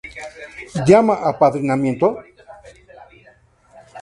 Llama 0.87 1.13
apadrinamiento? 1.29 2.07